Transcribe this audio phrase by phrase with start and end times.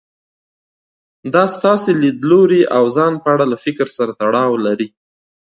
[1.33, 4.87] دا ستاسې له ليدلوري او ځان په اړه له فکر سره تړاو لري.